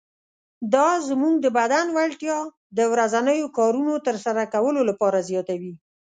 [0.73, 2.39] دا زموږ د بدن وړتیا
[2.77, 5.73] د ورځنیو کارونو تر سره کولو لپاره زیاتوي.